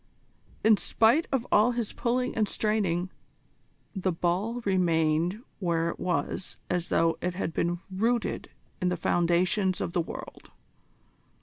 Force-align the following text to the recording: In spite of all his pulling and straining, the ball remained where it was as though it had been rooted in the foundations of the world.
In 0.63 0.77
spite 0.77 1.27
of 1.31 1.45
all 1.51 1.73
his 1.73 1.93
pulling 1.93 2.35
and 2.35 2.49
straining, 2.49 3.11
the 3.95 4.11
ball 4.11 4.61
remained 4.65 5.43
where 5.59 5.89
it 5.89 5.99
was 5.99 6.57
as 6.71 6.89
though 6.89 7.19
it 7.21 7.35
had 7.35 7.53
been 7.53 7.77
rooted 7.91 8.49
in 8.81 8.89
the 8.89 8.97
foundations 8.97 9.79
of 9.79 9.93
the 9.93 10.01
world. 10.01 10.49